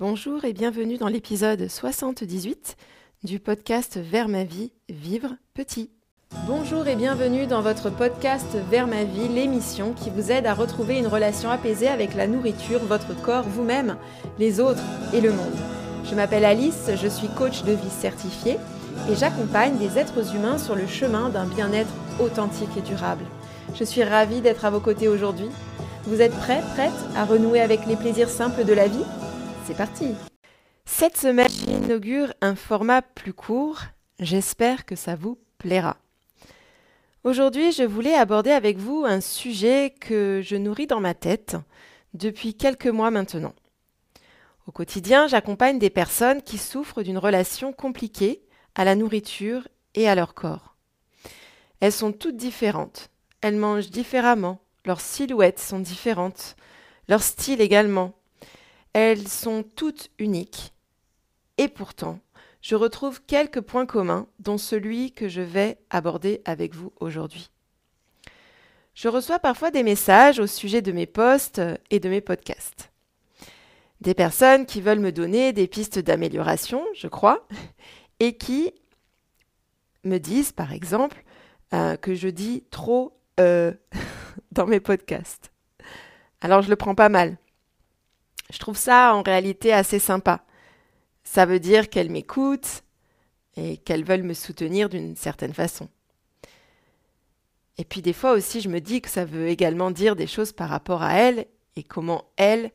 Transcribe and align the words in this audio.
Bonjour 0.00 0.44
et 0.44 0.52
bienvenue 0.52 0.96
dans 0.96 1.08
l'épisode 1.08 1.66
78 1.66 2.76
du 3.24 3.40
podcast 3.40 3.98
Vers 4.00 4.28
ma 4.28 4.44
vie, 4.44 4.70
vivre 4.88 5.30
petit. 5.54 5.90
Bonjour 6.46 6.86
et 6.86 6.94
bienvenue 6.94 7.48
dans 7.48 7.62
votre 7.62 7.90
podcast 7.90 8.46
Vers 8.70 8.86
ma 8.86 9.02
vie, 9.02 9.26
l'émission 9.26 9.94
qui 9.94 10.10
vous 10.10 10.30
aide 10.30 10.46
à 10.46 10.54
retrouver 10.54 10.98
une 10.98 11.08
relation 11.08 11.50
apaisée 11.50 11.88
avec 11.88 12.14
la 12.14 12.28
nourriture, 12.28 12.78
votre 12.84 13.20
corps, 13.22 13.42
vous-même, 13.42 13.96
les 14.38 14.60
autres 14.60 14.84
et 15.12 15.20
le 15.20 15.32
monde. 15.32 15.56
Je 16.04 16.14
m'appelle 16.14 16.44
Alice, 16.44 16.90
je 16.94 17.08
suis 17.08 17.26
coach 17.26 17.64
de 17.64 17.72
vie 17.72 17.90
certifié 17.90 18.56
et 19.10 19.16
j'accompagne 19.16 19.78
des 19.78 19.98
êtres 19.98 20.32
humains 20.32 20.58
sur 20.58 20.76
le 20.76 20.86
chemin 20.86 21.28
d'un 21.28 21.46
bien-être 21.46 21.92
authentique 22.20 22.76
et 22.76 22.82
durable. 22.82 23.24
Je 23.74 23.82
suis 23.82 24.04
ravie 24.04 24.42
d'être 24.42 24.64
à 24.64 24.70
vos 24.70 24.78
côtés 24.78 25.08
aujourd'hui. 25.08 25.48
Vous 26.04 26.20
êtes 26.20 26.36
prêts, 26.36 26.62
prêtes 26.74 26.92
à 27.16 27.24
renouer 27.24 27.60
avec 27.60 27.84
les 27.86 27.96
plaisirs 27.96 28.30
simples 28.30 28.64
de 28.64 28.74
la 28.74 28.86
vie? 28.86 29.04
C'est 29.68 29.74
parti 29.74 30.14
Cette 30.86 31.18
semaine, 31.18 31.50
j'inaugure 31.50 32.32
un 32.40 32.54
format 32.54 33.02
plus 33.02 33.34
court. 33.34 33.82
J'espère 34.18 34.86
que 34.86 34.96
ça 34.96 35.14
vous 35.14 35.38
plaira. 35.58 35.98
Aujourd'hui, 37.22 37.70
je 37.72 37.82
voulais 37.82 38.14
aborder 38.14 38.50
avec 38.50 38.78
vous 38.78 39.04
un 39.04 39.20
sujet 39.20 39.92
que 40.00 40.40
je 40.42 40.56
nourris 40.56 40.86
dans 40.86 41.00
ma 41.00 41.12
tête 41.12 41.56
depuis 42.14 42.54
quelques 42.54 42.86
mois 42.86 43.10
maintenant. 43.10 43.52
Au 44.66 44.72
quotidien, 44.72 45.26
j'accompagne 45.26 45.78
des 45.78 45.90
personnes 45.90 46.40
qui 46.40 46.56
souffrent 46.56 47.02
d'une 47.02 47.18
relation 47.18 47.74
compliquée 47.74 48.40
à 48.74 48.86
la 48.86 48.94
nourriture 48.94 49.68
et 49.94 50.08
à 50.08 50.14
leur 50.14 50.32
corps. 50.32 50.76
Elles 51.80 51.92
sont 51.92 52.12
toutes 52.12 52.38
différentes. 52.38 53.10
Elles 53.42 53.56
mangent 53.56 53.90
différemment. 53.90 54.60
Leurs 54.86 55.02
silhouettes 55.02 55.60
sont 55.60 55.80
différentes. 55.80 56.56
Leur 57.06 57.22
style 57.22 57.60
également. 57.60 58.17
Elles 58.92 59.28
sont 59.28 59.62
toutes 59.62 60.10
uniques. 60.18 60.72
Et 61.56 61.68
pourtant, 61.68 62.20
je 62.60 62.74
retrouve 62.74 63.22
quelques 63.24 63.60
points 63.60 63.86
communs, 63.86 64.26
dont 64.38 64.58
celui 64.58 65.12
que 65.12 65.28
je 65.28 65.40
vais 65.40 65.78
aborder 65.90 66.42
avec 66.44 66.74
vous 66.74 66.92
aujourd'hui. 67.00 67.50
Je 68.94 69.08
reçois 69.08 69.38
parfois 69.38 69.70
des 69.70 69.84
messages 69.84 70.40
au 70.40 70.46
sujet 70.46 70.82
de 70.82 70.92
mes 70.92 71.06
posts 71.06 71.60
et 71.90 72.00
de 72.00 72.08
mes 72.08 72.20
podcasts. 72.20 72.90
Des 74.00 74.14
personnes 74.14 74.66
qui 74.66 74.80
veulent 74.80 75.00
me 75.00 75.12
donner 75.12 75.52
des 75.52 75.66
pistes 75.66 75.98
d'amélioration, 75.98 76.84
je 76.94 77.06
crois, 77.06 77.46
et 78.20 78.36
qui 78.36 78.72
me 80.04 80.18
disent, 80.18 80.52
par 80.52 80.72
exemple, 80.72 81.24
euh, 81.74 81.96
que 81.96 82.14
je 82.14 82.28
dis 82.28 82.64
trop 82.70 83.18
euh, 83.40 83.72
dans 84.52 84.66
mes 84.66 84.80
podcasts. 84.80 85.52
Alors 86.40 86.62
je 86.62 86.70
le 86.70 86.76
prends 86.76 86.94
pas 86.94 87.08
mal. 87.08 87.36
Je 88.50 88.58
trouve 88.58 88.76
ça 88.76 89.14
en 89.14 89.22
réalité 89.22 89.72
assez 89.72 89.98
sympa. 89.98 90.44
Ça 91.22 91.44
veut 91.44 91.60
dire 91.60 91.90
qu'elles 91.90 92.10
m'écoutent 92.10 92.82
et 93.56 93.76
qu'elles 93.76 94.04
veulent 94.04 94.22
me 94.22 94.34
soutenir 94.34 94.88
d'une 94.88 95.16
certaine 95.16 95.52
façon. 95.52 95.88
Et 97.76 97.84
puis 97.84 98.02
des 98.02 98.12
fois 98.12 98.32
aussi, 98.32 98.60
je 98.60 98.68
me 98.68 98.80
dis 98.80 99.00
que 99.00 99.10
ça 99.10 99.24
veut 99.24 99.48
également 99.48 99.90
dire 99.90 100.16
des 100.16 100.26
choses 100.26 100.52
par 100.52 100.68
rapport 100.68 101.02
à 101.02 101.14
elles 101.14 101.46
et 101.76 101.82
comment 101.82 102.24
elles, 102.36 102.72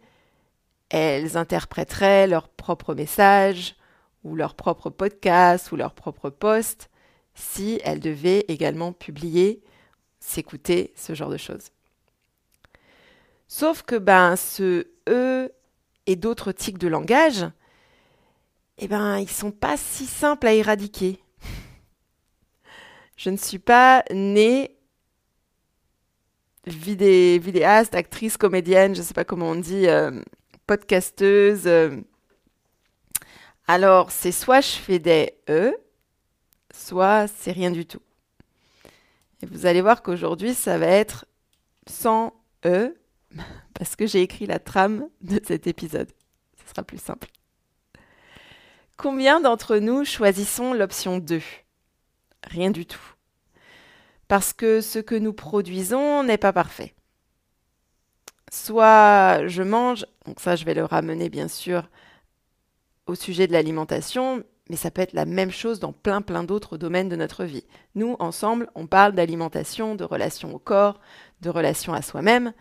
elles 0.90 1.36
interpréteraient 1.36 2.28
leur 2.28 2.48
propre 2.48 2.94
message 2.94 3.76
ou 4.24 4.36
leur 4.36 4.56
propre 4.56 4.90
podcast 4.90 5.72
ou 5.72 5.76
leur 5.76 5.94
propre 5.94 6.30
post 6.30 6.90
si 7.34 7.82
elles 7.84 8.00
devaient 8.00 8.46
également 8.48 8.94
publier, 8.94 9.64
s'écouter, 10.20 10.94
ce 10.96 11.16
genre 11.16 11.30
de 11.30 11.38
choses. 11.38 11.70
Sauf 13.48 13.82
que 13.82 13.96
ben 13.96 14.36
ce 14.36 14.88
eux 15.10 15.52
et 16.08 16.16
d'autres 16.16 16.52
tics 16.52 16.78
de 16.78 16.88
langage, 16.88 17.46
eh 18.78 18.88
ben, 18.88 19.20
ils 19.20 19.30
sont 19.30 19.52
pas 19.52 19.78
si 19.78 20.06
simples 20.06 20.48
à 20.48 20.54
éradiquer. 20.54 21.20
Je 23.16 23.30
ne 23.30 23.38
suis 23.38 23.60
pas 23.60 24.04
née 24.12 24.76
vidéaste, 26.66 27.94
actrice, 27.94 28.38
comédienne, 28.38 28.96
je 28.96 29.02
ne 29.02 29.06
sais 29.06 29.14
pas 29.14 29.26
comment 29.26 29.50
on 29.50 29.56
dit, 29.56 29.88
euh, 29.88 30.22
podcasteuse. 30.66 31.70
Alors, 33.68 34.12
c'est 34.12 34.32
soit 34.32 34.62
je 34.62 34.72
fais 34.72 35.00
des 35.00 35.34
E, 35.50 35.74
soit 36.74 37.28
c'est 37.28 37.52
rien 37.52 37.72
du 37.72 37.86
tout. 37.86 38.02
Et 39.42 39.46
vous 39.46 39.66
allez 39.66 39.82
voir 39.82 40.02
qu'aujourd'hui, 40.02 40.54
ça 40.54 40.78
va 40.78 40.88
être 40.88 41.26
sans 41.88 42.34
E, 42.66 42.96
parce 43.74 43.96
que 43.96 44.08
j'ai 44.08 44.22
écrit 44.22 44.46
la 44.46 44.60
trame 44.60 45.08
de 45.22 45.40
cet 45.46 45.68
épisode. 45.68 46.10
Ce 46.64 46.70
sera 46.70 46.84
plus 46.84 47.02
simple. 47.02 47.28
Combien 48.98 49.42
d'entre 49.42 49.78
nous 49.78 50.06
choisissons 50.06 50.74
l'option 50.74 51.18
2 51.18 51.42
Rien 52.44 52.72
du 52.72 52.86
tout. 52.86 53.14
Parce 54.28 54.54
que 54.54 54.82
ce 54.82 55.00
que 55.00 55.16
nous 55.16 55.34
produisons 55.34 56.24
n'est 56.24 56.38
pas 56.38 56.54
parfait. 56.54 56.94
Soit 58.52 59.48
je 59.48 59.64
mange, 59.64 60.06
donc 60.26 60.40
ça 60.40 60.56
je 60.56 60.66
vais 60.66 60.74
le 60.76 60.86
ramener 60.86 61.30
bien 61.30 61.48
sûr 61.48 61.90
au 63.08 63.16
sujet 63.16 63.48
de 63.48 63.54
l'alimentation, 63.54 64.44
mais 64.70 64.76
ça 64.76 64.92
peut 64.92 65.02
être 65.02 65.14
la 65.14 65.26
même 65.26 65.52
chose 65.52 65.80
dans 65.80 65.92
plein 65.92 66.22
plein 66.22 66.44
d'autres 66.44 66.78
domaines 66.78 67.10
de 67.10 67.16
notre 67.16 67.44
vie. 67.44 67.66
Nous, 67.96 68.16
ensemble, 68.20 68.70
on 68.76 68.88
parle 68.88 69.14
d'alimentation, 69.14 69.96
de 69.96 70.04
relation 70.04 70.54
au 70.54 70.60
corps, 70.60 71.00
de 71.42 71.50
relation 71.50 71.94
à 71.94 72.02
soi-même, 72.02 72.54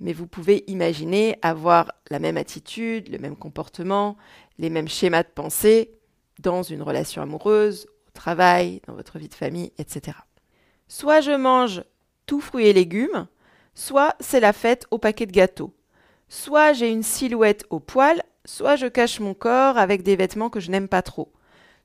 mais 0.00 0.12
vous 0.12 0.26
pouvez 0.26 0.64
imaginer 0.66 1.38
avoir 1.42 1.92
la 2.10 2.18
même 2.18 2.36
attitude, 2.36 3.08
le 3.08 3.18
même 3.18 3.36
comportement, 3.36 4.16
les 4.58 4.70
mêmes 4.70 4.88
schémas 4.88 5.22
de 5.22 5.28
pensée 5.28 5.92
dans 6.40 6.62
une 6.62 6.82
relation 6.82 7.22
amoureuse, 7.22 7.86
au 8.08 8.10
travail, 8.12 8.80
dans 8.86 8.94
votre 8.94 9.18
vie 9.18 9.28
de 9.28 9.34
famille, 9.34 9.72
etc. 9.78 10.16
Soit 10.88 11.20
je 11.20 11.32
mange 11.32 11.82
tout 12.26 12.40
fruits 12.40 12.66
et 12.66 12.72
légumes, 12.72 13.26
soit 13.74 14.14
c'est 14.20 14.40
la 14.40 14.52
fête 14.52 14.86
au 14.90 14.98
paquet 14.98 15.26
de 15.26 15.32
gâteaux. 15.32 15.74
Soit 16.28 16.72
j'ai 16.72 16.90
une 16.90 17.02
silhouette 17.02 17.64
au 17.70 17.80
poil, 17.80 18.22
soit 18.44 18.76
je 18.76 18.86
cache 18.86 19.20
mon 19.20 19.34
corps 19.34 19.78
avec 19.78 20.02
des 20.02 20.16
vêtements 20.16 20.50
que 20.50 20.60
je 20.60 20.70
n'aime 20.70 20.88
pas 20.88 21.02
trop. 21.02 21.32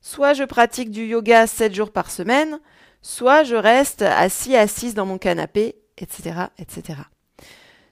Soit 0.02 0.34
je 0.34 0.44
pratique 0.44 0.92
du 0.92 1.06
yoga 1.06 1.46
7 1.46 1.76
jours 1.76 1.92
par 1.92 2.10
semaine, 2.10 2.60
soit 3.02 3.44
je 3.44 3.56
reste 3.56 4.02
assis 4.02 4.56
assise 4.56 4.94
dans 4.94 5.06
mon 5.06 5.18
canapé, 5.18 5.76
etc., 5.98 6.46
etc. 6.58 7.00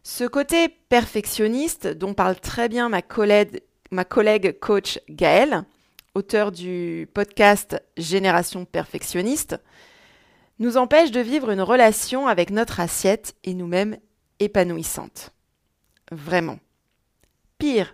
Ce 0.10 0.24
côté 0.24 0.70
perfectionniste 0.70 1.86
dont 1.86 2.14
parle 2.14 2.40
très 2.40 2.70
bien 2.70 2.88
ma 2.88 3.02
collègue, 3.02 4.58
coach 4.62 5.00
Gaëlle, 5.10 5.66
auteur 6.16 6.54
du 6.54 7.10
podcast 7.14 7.84
Génération 7.98 8.64
perfectionniste, 8.64 9.62
nous 10.60 10.78
empêche 10.78 11.12
de 11.12 11.20
vivre 11.20 11.50
une 11.50 11.60
relation 11.60 12.26
avec 12.26 12.52
notre 12.52 12.80
assiette 12.80 13.36
et 13.44 13.54
nous-mêmes 13.54 13.98
épanouissante. 14.40 15.32
Vraiment. 16.10 16.58
Pire, 17.58 17.94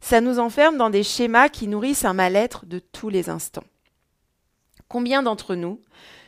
ça 0.00 0.20
nous 0.20 0.40
enferme 0.40 0.76
dans 0.76 0.90
des 0.90 1.04
schémas 1.04 1.48
qui 1.48 1.68
nourrissent 1.68 2.04
un 2.04 2.12
mal-être 2.12 2.66
de 2.66 2.80
tous 2.80 3.08
les 3.08 3.30
instants. 3.30 3.64
Combien 4.88 5.22
d'entre 5.22 5.54
nous 5.54 5.80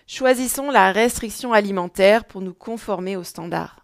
choisissons 0.07 0.71
la 0.71 0.93
restriction 0.93 1.53
alimentaire 1.53 2.25
pour 2.25 2.41
nous 2.41 2.55
conformer 2.55 3.17
aux 3.17 3.25
standards? 3.25 3.84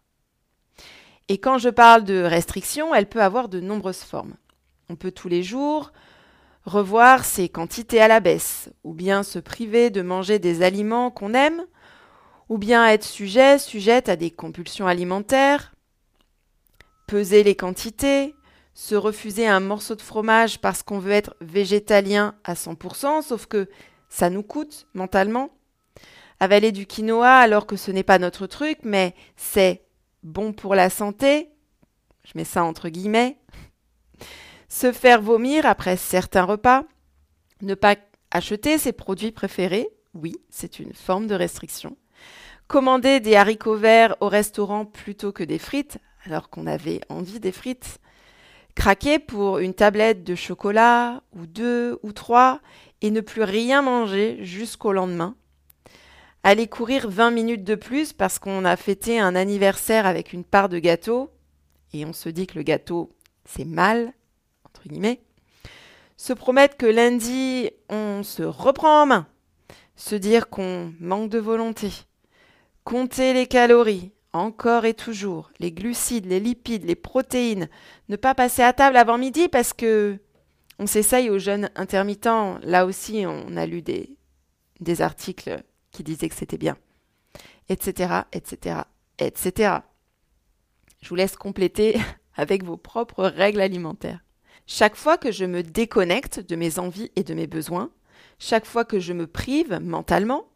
Et 1.31 1.39
quand 1.39 1.59
je 1.59 1.69
parle 1.69 2.03
de 2.03 2.25
restriction, 2.25 2.93
elle 2.93 3.09
peut 3.09 3.23
avoir 3.23 3.49
de 3.49 3.61
nombreuses 3.61 4.03
formes. 4.03 4.35
On 4.89 4.97
peut 4.97 5.13
tous 5.13 5.29
les 5.29 5.45
jours 5.45 5.93
revoir 6.65 7.25
ses 7.25 7.49
quantités 7.49 8.01
à 8.01 8.09
la 8.09 8.19
baisse, 8.19 8.69
ou 8.83 8.95
bien 8.95 9.23
se 9.23 9.39
priver 9.39 9.91
de 9.91 10.03
manger 10.03 10.41
des 10.41 10.63
aliments 10.63 11.13
qu'on 11.13 11.33
aime, 11.35 11.65
ou 12.49 12.59
bien 12.59 12.85
être 12.89 13.05
sujet, 13.05 13.61
sujette 13.61 14.09
à 14.09 14.17
des 14.17 14.33
compulsions 14.33 14.89
alimentaires, 14.89 15.73
peser 17.07 17.45
les 17.45 17.55
quantités, 17.55 18.35
se 18.75 18.97
refuser 18.97 19.47
un 19.47 19.61
morceau 19.61 19.95
de 19.95 20.03
fromage 20.03 20.61
parce 20.61 20.83
qu'on 20.83 20.99
veut 20.99 21.13
être 21.13 21.37
végétalien 21.41 22.35
à 22.43 22.55
100%, 22.55 23.23
sauf 23.23 23.47
que 23.47 23.69
ça 24.09 24.31
nous 24.31 24.43
coûte 24.43 24.89
mentalement. 24.95 25.51
Avaler 26.41 26.73
du 26.73 26.87
quinoa 26.87 27.37
alors 27.37 27.67
que 27.67 27.77
ce 27.77 27.93
n'est 27.93 28.03
pas 28.03 28.19
notre 28.19 28.49
truc, 28.49 28.79
mais 28.83 29.15
c'est 29.37 29.85
bon 30.23 30.53
pour 30.53 30.75
la 30.75 30.91
santé, 30.91 31.51
je 32.25 32.33
mets 32.35 32.45
ça 32.45 32.65
entre 32.65 32.89
guillemets, 32.89 33.39
se 34.69 34.93
faire 34.93 35.21
vomir 35.21 35.67
après 35.67 35.97
certains 35.97 36.45
repas, 36.45 36.85
ne 37.63 37.75
pas 37.75 37.97
acheter 38.31 38.79
ses 38.79 38.93
produits 38.93 39.33
préférés, 39.33 39.89
oui, 40.15 40.37
c'est 40.49 40.79
une 40.79 40.95
forme 40.95 41.27
de 41.27 41.35
restriction, 41.35 41.97
commander 42.69 43.21
des 43.21 43.37
haricots 43.37 43.77
verts 43.77 44.17
au 44.21 44.29
restaurant 44.29 44.85
plutôt 44.85 45.33
que 45.33 45.45
des 45.45 45.59
frites, 45.59 45.99
alors 46.25 46.51
qu'on 46.51 46.67
avait 46.67 47.01
envie 47.09 47.41
des 47.41 47.53
frites, 47.53 47.99
craquer 48.75 49.19
pour 49.19 49.59
une 49.59 49.75
tablette 49.75 50.23
de 50.25 50.35
chocolat, 50.35 51.23
ou 51.33 51.47
deux, 51.47 51.99
ou 52.03 52.13
trois, 52.13 52.61
et 53.03 53.11
ne 53.11 53.21
plus 53.21 53.43
rien 53.43 53.83
manger 53.83 54.39
jusqu'au 54.45 54.93
lendemain, 54.93 55.35
aller 56.43 56.67
courir 56.67 57.09
20 57.09 57.31
minutes 57.31 57.65
de 57.65 57.75
plus 57.75 58.13
parce 58.13 58.39
qu'on 58.39 58.65
a 58.65 58.77
fêté 58.77 59.19
un 59.19 59.35
anniversaire 59.35 60.07
avec 60.07 60.33
une 60.33 60.45
part 60.45 60.69
de 60.69 60.79
gâteau 60.79 61.31
et 61.93 62.05
on 62.05 62.13
se 62.13 62.29
dit 62.29 62.47
que 62.47 62.59
le 62.59 62.63
gâteau 62.63 63.11
c'est 63.45 63.65
mal, 63.65 64.13
entre 64.65 64.89
guillemets, 64.89 65.21
Se 66.17 66.33
promettre 66.35 66.77
que 66.77 66.87
lundi, 66.87 67.71
on 67.89 68.23
se 68.23 68.43
reprend 68.43 69.03
en 69.03 69.07
main. 69.07 69.27
Se 69.97 70.15
dire 70.15 70.51
qu'on 70.51 70.93
manque 71.01 71.31
de 71.31 71.39
volonté. 71.39 71.91
Compter 72.85 73.33
les 73.33 73.47
calories, 73.47 74.13
encore 74.33 74.85
et 74.85 74.95
toujours, 74.95 75.51
les 75.59 75.73
glucides, 75.73 76.27
les 76.27 76.41
lipides, 76.41 76.85
les 76.85 76.95
protéines. 76.95 77.69
Ne 78.09 78.17
pas 78.17 78.35
passer 78.35 78.63
à 78.63 78.73
table 78.73 78.97
avant 78.97 79.19
midi 79.19 79.49
parce 79.49 79.73
que 79.73 80.19
on 80.79 80.87
s'essaye 80.87 81.31
aux 81.31 81.39
jeunes 81.39 81.71
intermittents. 81.75 82.59
Là 82.63 82.87
aussi, 82.87 83.25
on 83.27 83.57
a 83.57 83.67
lu 83.67 83.83
des, 83.83 84.17
des 84.81 85.03
articles 85.03 85.63
qui 85.91 86.03
disaient 86.03 86.29
que 86.29 86.35
c'était 86.35 86.59
bien. 86.59 86.77
Etc., 87.69 88.23
etc., 88.33 88.81
etc. 89.19 89.75
Je 91.03 91.09
vous 91.09 91.15
laisse 91.15 91.37
compléter 91.37 91.99
avec 92.35 92.65
vos 92.65 92.77
propres 92.77 93.25
règles 93.25 93.61
alimentaires. 93.61 94.21
Chaque 94.67 94.97
fois 94.97 95.19
que 95.19 95.33
je 95.33 95.45
me 95.45 95.63
déconnecte 95.63 96.41
de 96.41 96.57
mes 96.57 96.79
envies 96.79 97.11
et 97.17 97.25
de 97.25 97.35
mes 97.35 97.47
besoins, 97.47 97.91
chaque 98.39 98.67
fois 98.67 98.85
que 98.85 99.01
je 99.01 99.13
me 99.13 99.27
prive 99.27 99.81
mentalement, 99.81 100.47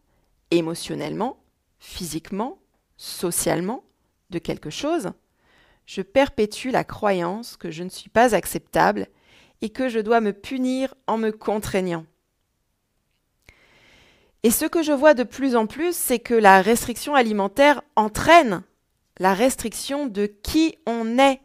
émotionnellement, 0.51 1.43
physiquement, 1.79 2.59
socialement 2.97 3.85
de 4.31 4.39
quelque 4.39 4.71
chose, 4.71 5.13
je 5.87 6.01
perpétue 6.03 6.71
la 6.71 6.85
croyance 6.85 7.57
que 7.57 7.71
je 7.71 7.83
ne 7.83 7.89
suis 7.89 8.09
pas 8.09 8.35
acceptable 8.35 9.09
et 9.61 9.71
que 9.71 9.89
je 9.89 9.99
dois 9.99 10.21
me 10.21 10.33
punir 10.33 10.95
en 11.07 11.19
me 11.19 11.31
contraignant. 11.31 12.07
Et 14.45 14.51
ce 14.51 14.67
que 14.67 14.83
je 14.83 14.93
vois 14.93 15.15
de 15.15 15.23
plus 15.23 15.57
en 15.57 15.67
plus, 15.67 15.97
c'est 15.97 16.19
que 16.19 16.35
la 16.35 16.61
restriction 16.61 17.15
alimentaire 17.15 17.81
entraîne 17.97 18.63
la 19.19 19.33
restriction 19.33 20.07
de 20.07 20.27
qui 20.27 20.77
on 20.87 21.19
est. 21.19 21.41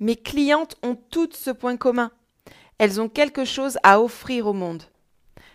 Mes 0.00 0.16
clientes 0.16 0.74
ont 0.82 0.96
toutes 0.96 1.36
ce 1.36 1.50
point 1.52 1.76
commun. 1.76 2.10
Elles 2.78 3.00
ont 3.00 3.08
quelque 3.08 3.44
chose 3.44 3.78
à 3.84 4.00
offrir 4.00 4.48
au 4.48 4.52
monde. 4.52 4.82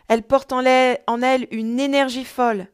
Elles 0.07 0.23
portent 0.23 0.53
en 0.53 0.61
elles 0.63 1.47
une 1.51 1.81
énergie 1.81 2.23
folle. 2.23 2.67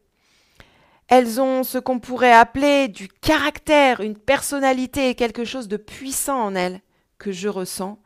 Elles 1.08 1.42
ont 1.42 1.64
ce 1.64 1.80
qu'on 1.80 2.00
pourrait 2.00 2.34
appeler 2.34 2.90
du 2.90 3.08
caractère, 3.08 4.02
une 4.02 4.18
personnalité 4.18 5.10
et 5.10 5.16
quelque 5.16 5.46
chose 5.46 5.68
de 5.68 5.78
puissant 5.78 6.44
en 6.44 6.54
elles 6.54 6.82
que 7.18 7.32
je 7.32 7.50
ressens 7.50 7.98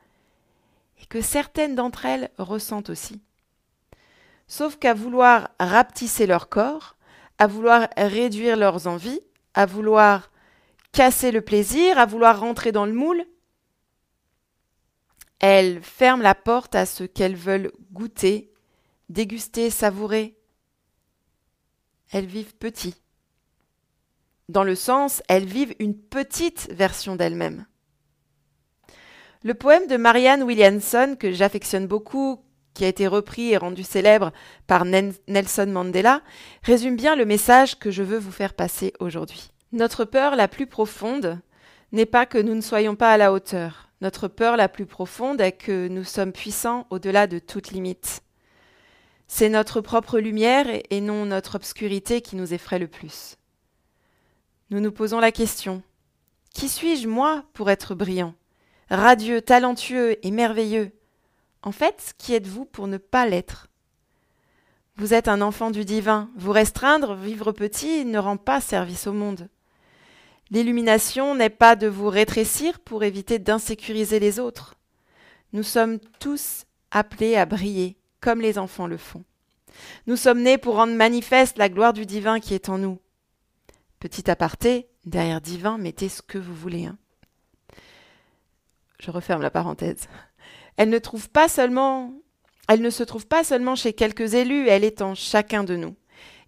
et 1.01 1.05
que 1.07 1.19
certaines 1.19 1.75
d'entre 1.75 2.05
elles 2.05 2.29
ressentent 2.37 2.89
aussi. 2.89 3.21
Sauf 4.51 4.75
qu'à 4.75 4.93
vouloir 4.93 5.49
rapetisser 5.61 6.27
leur 6.27 6.49
corps, 6.49 6.97
à 7.37 7.47
vouloir 7.47 7.87
réduire 7.95 8.57
leurs 8.57 8.85
envies, 8.85 9.21
à 9.53 9.65
vouloir 9.65 10.29
casser 10.91 11.31
le 11.31 11.39
plaisir, 11.39 11.97
à 11.97 12.05
vouloir 12.05 12.41
rentrer 12.41 12.73
dans 12.73 12.85
le 12.85 12.91
moule, 12.91 13.23
elles 15.39 15.81
ferment 15.81 16.21
la 16.21 16.35
porte 16.35 16.75
à 16.75 16.85
ce 16.85 17.05
qu'elles 17.05 17.37
veulent 17.37 17.71
goûter, 17.93 18.51
déguster, 19.07 19.69
savourer. 19.69 20.37
Elles 22.11 22.25
vivent 22.25 22.57
petit. 22.57 22.95
Dans 24.49 24.65
le 24.65 24.75
sens, 24.75 25.23
elles 25.29 25.45
vivent 25.45 25.75
une 25.79 25.97
petite 25.97 26.69
version 26.73 27.15
d'elles-mêmes. 27.15 27.65
Le 29.43 29.53
poème 29.53 29.87
de 29.87 29.95
Marianne 29.95 30.43
Williamson, 30.43 31.15
que 31.17 31.31
j'affectionne 31.31 31.87
beaucoup, 31.87 32.43
qui 32.81 32.85
a 32.85 32.87
été 32.87 33.05
repris 33.05 33.51
et 33.51 33.57
rendu 33.57 33.83
célèbre 33.83 34.31
par 34.65 34.85
Nelson 34.85 35.67
Mandela, 35.67 36.23
résume 36.63 36.95
bien 36.95 37.15
le 37.15 37.25
message 37.25 37.77
que 37.77 37.91
je 37.91 38.01
veux 38.01 38.17
vous 38.17 38.31
faire 38.31 38.55
passer 38.55 38.91
aujourd'hui. 38.99 39.51
Notre 39.71 40.03
peur 40.03 40.35
la 40.35 40.47
plus 40.47 40.65
profonde 40.65 41.39
n'est 41.91 42.07
pas 42.07 42.25
que 42.25 42.39
nous 42.39 42.55
ne 42.55 42.61
soyons 42.61 42.95
pas 42.95 43.11
à 43.11 43.17
la 43.17 43.33
hauteur. 43.33 43.89
Notre 44.01 44.27
peur 44.27 44.57
la 44.57 44.67
plus 44.67 44.87
profonde 44.87 45.39
est 45.41 45.51
que 45.51 45.89
nous 45.89 46.03
sommes 46.03 46.31
puissants 46.31 46.87
au-delà 46.89 47.27
de 47.27 47.37
toute 47.37 47.69
limite. 47.69 48.23
C'est 49.27 49.49
notre 49.49 49.79
propre 49.81 50.17
lumière 50.17 50.65
et 50.89 51.01
non 51.01 51.27
notre 51.27 51.53
obscurité 51.53 52.21
qui 52.21 52.35
nous 52.35 52.51
effraie 52.51 52.79
le 52.79 52.87
plus. 52.87 53.35
Nous 54.71 54.79
nous 54.79 54.91
posons 54.91 55.19
la 55.19 55.31
question 55.31 55.83
Qui 56.51 56.67
suis-je, 56.67 57.07
moi, 57.07 57.43
pour 57.53 57.69
être 57.69 57.93
brillant 57.93 58.33
radieux, 58.89 59.39
talentueux 59.39 60.17
et 60.25 60.31
merveilleux? 60.31 60.91
En 61.63 61.71
fait, 61.71 62.15
qui 62.17 62.33
êtes-vous 62.33 62.65
pour 62.65 62.87
ne 62.87 62.97
pas 62.97 63.25
l'être? 63.27 63.67
Vous 64.95 65.13
êtes 65.13 65.27
un 65.27 65.41
enfant 65.41 65.71
du 65.71 65.85
divin. 65.85 66.29
Vous 66.35 66.51
restreindre, 66.51 67.15
vivre 67.15 67.51
petit, 67.51 68.05
ne 68.05 68.17
rend 68.17 68.37
pas 68.37 68.61
service 68.61 69.07
au 69.07 69.13
monde. 69.13 69.47
L'illumination 70.49 71.35
n'est 71.35 71.49
pas 71.49 71.75
de 71.75 71.87
vous 71.87 72.09
rétrécir 72.09 72.79
pour 72.79 73.03
éviter 73.03 73.39
d'insécuriser 73.39 74.19
les 74.19 74.39
autres. 74.39 74.75
Nous 75.53 75.63
sommes 75.63 75.99
tous 76.19 76.65
appelés 76.91 77.35
à 77.35 77.45
briller, 77.45 77.97
comme 78.19 78.41
les 78.41 78.57
enfants 78.57 78.87
le 78.87 78.97
font. 78.97 79.23
Nous 80.07 80.17
sommes 80.17 80.41
nés 80.41 80.57
pour 80.57 80.75
rendre 80.75 80.93
manifeste 80.93 81.57
la 81.57 81.69
gloire 81.69 81.93
du 81.93 82.05
divin 82.05 82.39
qui 82.39 82.53
est 82.53 82.69
en 82.69 82.77
nous. 82.77 82.99
Petit 83.99 84.29
aparté, 84.29 84.89
derrière 85.05 85.41
divin, 85.41 85.77
mettez 85.77 86.09
ce 86.09 86.21
que 86.21 86.37
vous 86.37 86.55
voulez. 86.55 86.85
Hein 86.85 86.97
je 89.01 89.11
referme 89.11 89.41
la 89.41 89.49
parenthèse. 89.49 90.07
Elle 90.77 90.89
ne 90.89 90.95
se 90.95 91.01
trouve 93.03 93.27
pas 93.27 93.43
seulement 93.43 93.75
chez 93.75 93.93
quelques 93.93 94.33
élus, 94.33 94.67
elle 94.67 94.83
est 94.83 95.01
en 95.01 95.15
chacun 95.15 95.63
de 95.63 95.75
nous. 95.75 95.95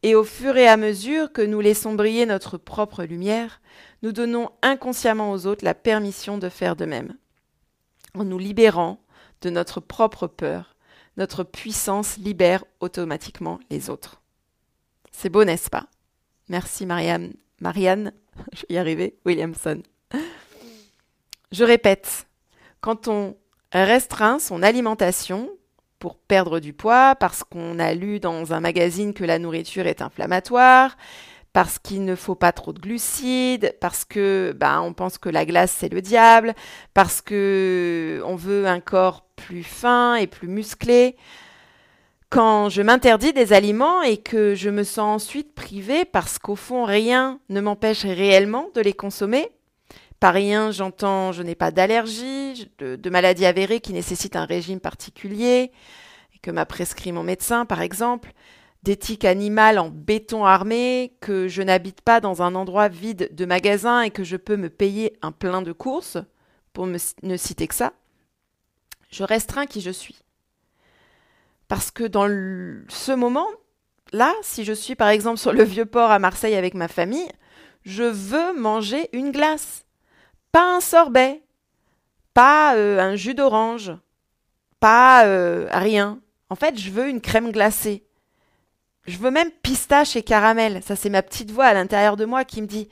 Et 0.04 0.16
au 0.16 0.24
fur 0.24 0.58
et 0.58 0.68
à 0.68 0.78
mesure 0.78 1.32
que 1.32 1.42
nous 1.42 1.62
laissons 1.62 1.94
briller 1.94 2.26
notre 2.26 2.58
propre 2.58 3.04
lumière, 3.04 3.62
nous 4.02 4.12
donnons 4.12 4.50
inconsciemment 4.62 5.32
aux 5.32 5.46
autres 5.46 5.64
la 5.64 5.74
permission 5.74 6.38
de 6.38 6.50
faire 6.50 6.76
de 6.76 6.86
même. 6.86 7.16
En 8.14 8.26
nous 8.26 8.38
libérant 8.38 9.00
de 9.42 9.50
notre 9.50 9.80
propre 9.80 10.28
peur, 10.28 10.76
notre 11.16 11.44
puissance 11.44 12.18
libère 12.18 12.66
automatiquement 12.80 13.60
les 13.70 13.90
autres. 13.90 14.22
C'est 15.12 15.30
beau, 15.30 15.46
n'est-ce 15.46 15.70
pas? 15.70 15.88
Merci 16.50 16.86
Marianne. 16.86 17.34
Marianne, 17.62 18.12
je 18.54 18.62
vais 18.62 18.76
y 18.76 18.78
arriver, 18.78 19.16
Williamson. 19.26 19.82
Je 21.52 21.64
répète, 21.64 22.28
quand 22.82 23.08
on 23.08 23.38
restreint 23.74 24.40
son 24.40 24.62
alimentation 24.62 25.50
pour 26.00 26.18
perdre 26.18 26.60
du 26.60 26.74
poids, 26.74 27.16
parce 27.16 27.44
qu'on 27.44 27.80
a 27.80 27.94
lu 27.94 28.20
dans 28.20 28.54
un 28.54 28.60
magazine 28.60 29.14
que 29.14 29.24
la 29.24 29.40
nourriture 29.40 29.88
est 29.88 30.02
inflammatoire, 30.02 30.98
parce 31.54 31.80
qu'il 31.80 32.04
ne 32.04 32.16
faut 32.16 32.36
pas 32.36 32.52
trop 32.52 32.74
de 32.74 32.80
glucides, 32.80 33.76
parce 33.80 34.04
que 34.04 34.54
bah, 34.58 34.82
on 34.82 34.94
pense 34.94 35.18
que 35.18 35.30
la 35.30 35.46
glace 35.46 35.74
c'est 35.78 35.90
le 35.90 36.02
diable, 36.02 36.56
parce 36.94 37.22
que 37.22 38.22
on 38.26 38.36
veut 38.36 38.68
un 38.68 38.80
corps 38.80 39.26
plus 39.36 39.64
fin 39.64 40.16
et 40.16 40.28
plus 40.28 40.48
musclé. 40.48 41.16
Quand 42.30 42.68
je 42.70 42.82
m'interdis 42.82 43.32
des 43.32 43.54
aliments 43.54 44.02
et 44.02 44.18
que 44.18 44.56
je 44.56 44.72
me 44.72 44.84
sens 44.84 45.24
ensuite 45.24 45.54
privée 45.54 46.04
parce 46.04 46.40
qu'au 46.40 46.56
fond 46.56 46.84
rien 46.84 47.40
ne 47.50 47.62
m'empêche 47.62 48.06
réellement 48.06 48.70
de 48.74 48.82
les 48.82 48.94
consommer, 48.94 49.52
par 50.24 50.36
rien, 50.36 50.72
j'entends 50.72 51.34
je 51.34 51.44
n'ai 51.44 51.54
pas 51.54 51.72
d'allergie, 51.72 52.72
de, 52.78 53.10
maladie 53.10 53.46
avérée 53.46 53.82
qui 53.82 53.92
nécessite 53.92 54.38
un 54.38 54.46
régime 54.46 54.80
particulier, 54.80 55.74
que 56.42 56.50
m'a 56.50 56.66
prescrit 56.66 57.12
mon 57.12 57.24
médecin, 57.24 57.66
par 57.66 57.82
exemple, 57.82 58.32
d'éthique 58.84 59.26
animale 59.26 59.80
en 59.80 59.90
béton 59.90 60.46
armé, 60.46 61.18
que 61.20 61.50
je 61.50 61.62
n'habite 61.62 62.00
pas 62.00 62.22
dans 62.22 62.42
un 62.42 62.56
endroit 62.56 62.88
vide 62.88 63.36
de 63.36 63.44
magasins 63.44 64.00
et 64.00 64.12
que 64.12 64.24
je 64.24 64.38
peux 64.38 64.56
me 64.56 64.70
payer 64.70 65.12
un 65.22 65.34
plein 65.34 65.62
de 65.62 65.74
courses, 65.74 66.18
pour 66.72 66.88
ne 66.88 67.36
citer 67.36 67.68
que 67.68 67.76
ça, 67.76 67.92
je 69.12 69.26
restreins 69.26 69.66
qui 69.66 69.82
je 69.82 69.92
suis. 69.92 70.20
Parce 71.68 71.92
que 71.92 72.06
dans 72.06 72.30
ce 72.88 73.12
moment, 73.12 73.48
là, 74.14 74.34
si 74.42 74.64
je 74.64 74.72
suis 74.72 74.96
par 74.96 75.10
exemple 75.10 75.38
sur 75.38 75.52
le 75.52 75.64
vieux 75.64 75.86
port 75.86 76.12
à 76.12 76.20
Marseille 76.20 76.56
avec 76.56 76.76
ma 76.76 76.88
famille, 76.88 77.30
je 77.84 78.04
veux 78.04 78.58
manger 78.58 79.10
une 79.12 79.34
glace. 79.34 79.84
Pas 80.54 80.76
un 80.76 80.82
sorbet, 80.82 81.42
pas 82.36 82.76
un 82.76 83.16
jus 83.16 83.34
d'orange, 83.34 83.92
pas 84.80 85.26
euh, 85.26 85.68
rien. 85.72 86.20
En 86.50 86.56
fait, 86.56 86.78
je 86.78 86.92
veux 86.92 87.10
une 87.10 87.22
crème 87.22 87.52
glacée. 87.52 88.06
Je 89.08 89.18
veux 89.18 89.32
même 89.32 89.50
pistache 89.50 90.16
et 90.16 90.22
caramel. 90.22 90.84
Ça, 90.84 90.96
c'est 90.96 91.10
ma 91.10 91.24
petite 91.24 91.50
voix 91.50 91.66
à 91.66 91.74
l'intérieur 91.74 92.18
de 92.18 92.26
moi 92.26 92.46
qui 92.46 92.62
me 92.62 92.68
dit 92.68 92.88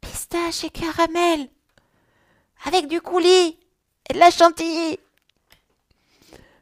pistache 0.00 0.64
et 0.64 0.70
caramel 0.70 1.48
avec 2.64 2.88
du 2.88 3.02
coulis 3.02 3.58
et 4.08 4.14
de 4.14 4.18
la 4.18 4.30
chantilly. 4.30 4.98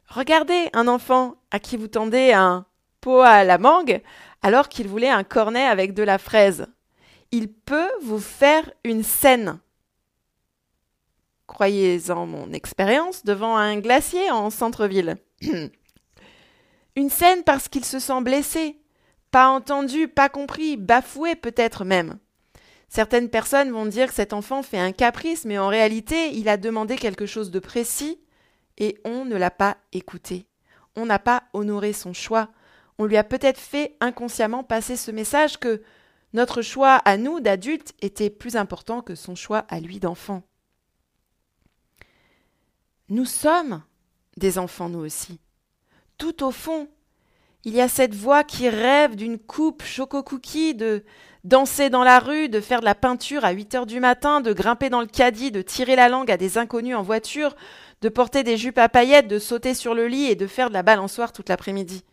Regardez 0.09 0.69
un 0.73 0.89
enfant 0.89 1.35
à 1.51 1.59
qui 1.59 1.77
vous 1.77 1.87
tendez 1.87 2.33
un 2.33 2.65
pot 2.99 3.21
à 3.21 3.45
la 3.45 3.57
mangue 3.57 4.01
alors 4.41 4.67
qu'il 4.67 4.89
voulait 4.89 5.09
un 5.09 5.23
cornet 5.23 5.65
avec 5.65 5.93
de 5.93 6.03
la 6.03 6.17
fraise. 6.17 6.67
Il 7.31 7.53
peut 7.53 7.89
vous 8.01 8.19
faire 8.19 8.69
une 8.83 9.03
scène 9.03 9.61
croyez-en 11.51 12.25
mon 12.25 12.53
expérience, 12.53 13.25
devant 13.25 13.57
un 13.57 13.77
glacier 13.79 14.31
en 14.31 14.49
centre-ville. 14.49 15.17
Une 16.95 17.09
scène 17.09 17.43
parce 17.43 17.67
qu'il 17.67 17.83
se 17.83 17.99
sent 17.99 18.21
blessé, 18.21 18.77
pas 19.31 19.49
entendu, 19.49 20.07
pas 20.07 20.29
compris, 20.29 20.77
bafoué 20.77 21.35
peut-être 21.35 21.83
même. 21.83 22.19
Certaines 22.87 23.29
personnes 23.29 23.71
vont 23.71 23.85
dire 23.85 24.07
que 24.07 24.13
cet 24.13 24.31
enfant 24.31 24.63
fait 24.63 24.79
un 24.79 24.93
caprice, 24.93 25.45
mais 25.45 25.57
en 25.57 25.67
réalité, 25.67 26.31
il 26.33 26.47
a 26.47 26.57
demandé 26.57 26.95
quelque 26.95 27.25
chose 27.25 27.51
de 27.51 27.59
précis 27.59 28.19
et 28.77 28.97
on 29.03 29.25
ne 29.25 29.35
l'a 29.35 29.51
pas 29.51 29.77
écouté. 29.91 30.47
On 30.95 31.05
n'a 31.05 31.19
pas 31.19 31.43
honoré 31.53 31.91
son 31.91 32.13
choix. 32.13 32.49
On 32.97 33.05
lui 33.05 33.17
a 33.17 33.23
peut-être 33.25 33.59
fait 33.59 33.97
inconsciemment 33.99 34.63
passer 34.63 34.95
ce 34.95 35.11
message 35.11 35.57
que 35.57 35.81
notre 36.33 36.61
choix 36.61 36.95
à 36.95 37.17
nous 37.17 37.41
d'adultes 37.41 37.93
était 38.01 38.29
plus 38.29 38.55
important 38.55 39.01
que 39.01 39.15
son 39.15 39.35
choix 39.35 39.65
à 39.69 39.81
lui 39.81 39.99
d'enfant. 39.99 40.43
Nous 43.11 43.25
sommes 43.25 43.83
des 44.37 44.57
enfants 44.57 44.87
nous 44.87 44.99
aussi. 44.99 45.41
Tout 46.17 46.45
au 46.45 46.51
fond, 46.51 46.87
il 47.65 47.73
y 47.73 47.81
a 47.81 47.89
cette 47.89 48.15
voix 48.15 48.45
qui 48.45 48.69
rêve 48.69 49.17
d'une 49.17 49.37
coupe 49.37 49.83
choco-cookie, 49.83 50.75
de 50.75 51.03
danser 51.43 51.89
dans 51.89 52.05
la 52.05 52.19
rue, 52.19 52.47
de 52.47 52.61
faire 52.61 52.79
de 52.79 52.85
la 52.85 52.95
peinture 52.95 53.43
à 53.43 53.51
8 53.51 53.75
heures 53.75 53.85
du 53.85 53.99
matin, 53.99 54.39
de 54.39 54.53
grimper 54.53 54.89
dans 54.89 55.01
le 55.01 55.07
caddie, 55.07 55.51
de 55.51 55.61
tirer 55.61 55.97
la 55.97 56.07
langue 56.07 56.31
à 56.31 56.37
des 56.37 56.57
inconnus 56.57 56.95
en 56.95 57.01
voiture, 57.01 57.57
de 57.99 58.07
porter 58.07 58.43
des 58.43 58.55
jupes 58.55 58.77
à 58.77 58.87
paillettes, 58.87 59.27
de 59.27 59.39
sauter 59.39 59.73
sur 59.73 59.93
le 59.93 60.07
lit 60.07 60.27
et 60.27 60.35
de 60.35 60.47
faire 60.47 60.69
de 60.69 60.73
la 60.73 60.81
balançoire 60.81 61.33
toute 61.33 61.49
l'après-midi. 61.49 62.05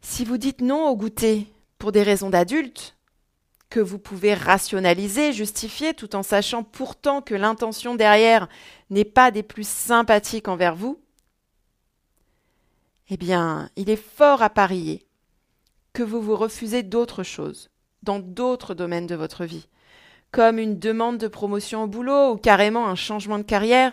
Si 0.00 0.24
vous 0.24 0.38
dites 0.38 0.60
non 0.60 0.86
au 0.86 0.94
goûter 0.94 1.48
pour 1.76 1.90
des 1.90 2.04
raisons 2.04 2.30
d'adultes, 2.30 2.95
que 3.68 3.80
vous 3.80 3.98
pouvez 3.98 4.34
rationaliser, 4.34 5.32
justifier, 5.32 5.94
tout 5.94 6.14
en 6.14 6.22
sachant 6.22 6.62
pourtant 6.62 7.20
que 7.20 7.34
l'intention 7.34 7.94
derrière 7.94 8.48
n'est 8.90 9.04
pas 9.04 9.30
des 9.30 9.42
plus 9.42 9.66
sympathiques 9.66 10.48
envers 10.48 10.76
vous, 10.76 11.00
eh 13.08 13.16
bien, 13.16 13.70
il 13.76 13.90
est 13.90 13.96
fort 13.96 14.42
à 14.42 14.50
parier 14.50 15.06
que 15.92 16.02
vous 16.02 16.20
vous 16.20 16.36
refusez 16.36 16.82
d'autres 16.82 17.22
choses, 17.22 17.70
dans 18.02 18.18
d'autres 18.18 18.74
domaines 18.74 19.06
de 19.06 19.14
votre 19.14 19.44
vie, 19.44 19.68
comme 20.30 20.58
une 20.58 20.78
demande 20.78 21.18
de 21.18 21.28
promotion 21.28 21.84
au 21.84 21.86
boulot 21.86 22.32
ou 22.32 22.36
carrément 22.36 22.88
un 22.88 22.94
changement 22.94 23.38
de 23.38 23.44
carrière, 23.44 23.92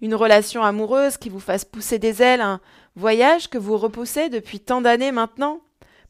une 0.00 0.14
relation 0.14 0.62
amoureuse 0.62 1.16
qui 1.16 1.28
vous 1.28 1.40
fasse 1.40 1.64
pousser 1.64 1.98
des 1.98 2.22
ailes, 2.22 2.40
un 2.40 2.60
voyage 2.96 3.48
que 3.48 3.58
vous 3.58 3.76
repoussez 3.76 4.28
depuis 4.28 4.60
tant 4.60 4.80
d'années 4.80 5.12
maintenant, 5.12 5.60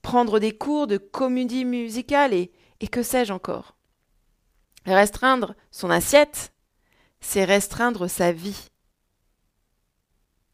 prendre 0.02 0.38
des 0.38 0.52
cours 0.52 0.86
de 0.86 0.96
comédie 0.96 1.64
musicale 1.64 2.34
et, 2.34 2.50
et 2.80 2.88
que 2.88 3.02
sais-je 3.02 3.32
encore? 3.32 3.74
Restreindre 4.86 5.54
son 5.70 5.90
assiette, 5.90 6.52
c'est 7.20 7.44
restreindre 7.44 8.08
sa 8.08 8.32
vie. 8.32 8.68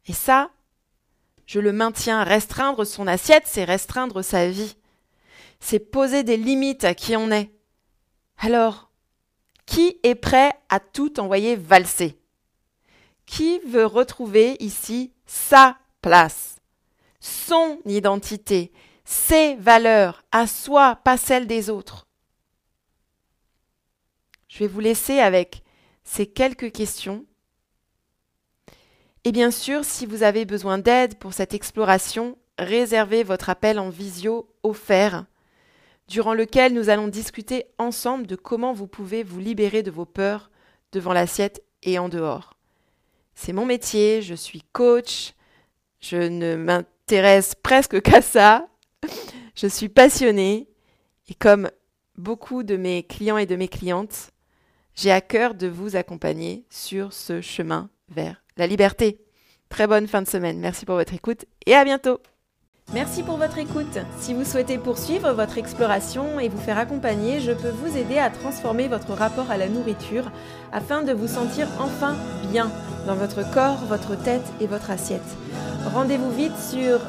Et 0.06 0.12
ça, 0.12 0.50
je 1.46 1.58
le 1.58 1.72
maintiens. 1.72 2.22
Restreindre 2.22 2.86
son 2.86 3.06
assiette, 3.06 3.46
c'est 3.46 3.64
restreindre 3.64 4.22
sa 4.22 4.48
vie. 4.48 4.76
C'est 5.58 5.80
poser 5.80 6.22
des 6.22 6.36
limites 6.36 6.84
à 6.84 6.94
qui 6.94 7.16
on 7.16 7.30
est. 7.30 7.50
Alors, 8.38 8.90
qui 9.66 9.98
est 10.02 10.14
prêt 10.14 10.52
à 10.68 10.80
tout 10.80 11.20
envoyer 11.20 11.56
valser? 11.56 12.18
Qui 13.26 13.58
veut 13.60 13.86
retrouver 13.86 14.56
ici 14.60 15.12
sa 15.26 15.76
place, 16.02 16.56
son 17.20 17.78
identité, 17.84 18.72
ses 19.04 19.54
valeurs, 19.56 20.24
à 20.32 20.46
soi, 20.46 20.96
pas 21.04 21.16
celles 21.16 21.46
des 21.46 21.68
autres? 21.68 22.06
Je 24.61 24.67
vais 24.67 24.71
vous 24.71 24.81
laisser 24.81 25.21
avec 25.21 25.62
ces 26.05 26.26
quelques 26.26 26.71
questions 26.71 27.25
et 29.25 29.33
bien 29.33 29.50
sûr, 29.50 29.87
si 29.87 30.05
vous 30.05 30.23
avez 30.23 30.45
besoin 30.45 30.76
d'aide 30.76 31.14
pour 31.14 31.33
cette 31.33 31.55
exploration, 31.55 32.37
réservez 32.59 33.23
votre 33.23 33.49
appel 33.49 33.79
en 33.79 33.88
visio 33.88 34.52
offert, 34.62 35.25
durant 36.09 36.35
lequel 36.35 36.75
nous 36.75 36.90
allons 36.90 37.09
discuter 37.09 37.69
ensemble 37.79 38.26
de 38.26 38.37
comment 38.37 38.75
vous 38.75 38.87
pouvez 38.87 39.23
vous 39.23 39.40
libérer 39.40 39.83
de 39.83 39.90
vos 39.90 40.05
peurs 40.05 40.50
devant 40.93 41.14
l'assiette 41.14 41.62
et 41.83 41.99
en 41.99 42.11
dehors. 42.11 42.52
C'est 43.35 43.55
mon 43.55 43.64
métier, 43.64 44.21
je 44.21 44.35
suis 44.35 44.62
coach, 44.75 45.33
je 46.00 46.19
ne 46.19 46.57
m'intéresse 46.57 47.55
presque 47.55 48.02
qu'à 48.02 48.21
ça, 48.21 48.69
je 49.55 49.67
suis 49.67 49.88
passionnée 49.88 50.69
et 51.31 51.35
comme 51.35 51.71
beaucoup 52.19 52.62
de 52.62 52.76
mes 52.76 53.05
clients 53.05 53.38
et 53.38 53.47
de 53.47 53.57
mes 53.57 53.69
clientes, 53.69 54.33
j'ai 55.00 55.11
à 55.11 55.23
cœur 55.23 55.54
de 55.54 55.66
vous 55.66 55.97
accompagner 55.97 56.66
sur 56.69 57.14
ce 57.14 57.40
chemin 57.40 57.88
vers 58.11 58.42
la 58.59 58.66
liberté. 58.66 59.19
Très 59.71 59.87
bonne 59.87 60.07
fin 60.07 60.21
de 60.21 60.28
semaine. 60.28 60.59
Merci 60.59 60.85
pour 60.85 60.97
votre 60.97 61.14
écoute 61.14 61.47
et 61.64 61.75
à 61.75 61.85
bientôt. 61.85 62.19
Merci 62.92 63.23
pour 63.23 63.37
votre 63.37 63.57
écoute. 63.57 63.99
Si 64.19 64.35
vous 64.35 64.45
souhaitez 64.45 64.76
poursuivre 64.76 65.33
votre 65.33 65.57
exploration 65.57 66.38
et 66.38 66.49
vous 66.49 66.59
faire 66.59 66.76
accompagner, 66.76 67.40
je 67.40 67.52
peux 67.52 67.71
vous 67.71 67.97
aider 67.97 68.19
à 68.19 68.30
transformer 68.30 68.88
votre 68.88 69.12
rapport 69.12 69.50
à 69.50 69.57
la 69.57 69.69
nourriture 69.69 70.30
afin 70.73 71.02
de 71.02 71.12
vous 71.12 71.28
sentir 71.28 71.69
enfin 71.78 72.16
bien 72.50 72.71
dans 73.07 73.14
votre 73.14 73.49
corps, 73.54 73.78
votre 73.87 74.23
tête 74.23 74.47
et 74.61 74.66
votre 74.66 74.90
assiette. 74.90 75.23
Rendez-vous 75.95 76.33
vite 76.33 76.59
sur 76.59 77.00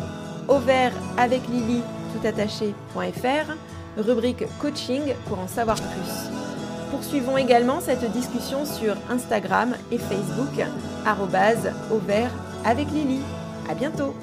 avec 1.18 1.42
Lily 1.48 1.82
rubrique 3.98 4.44
coaching 4.60 5.14
pour 5.28 5.40
en 5.40 5.48
savoir 5.48 5.78
plus. 5.78 6.41
Poursuivons 6.92 7.38
également 7.38 7.80
cette 7.80 8.12
discussion 8.12 8.66
sur 8.66 8.96
Instagram 9.10 9.76
et 9.92 9.98
Facebook, 9.98 10.68
au 11.90 11.98
vert 11.98 12.32
avec 12.66 12.92
Lily. 12.92 13.22
À 13.70 13.74
bientôt! 13.74 14.14